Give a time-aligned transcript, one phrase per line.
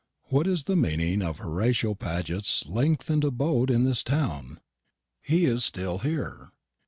[0.29, 4.59] What is the meaning of Horatio Paget's lengthened abode in this town?
[5.21, 6.49] He is still here.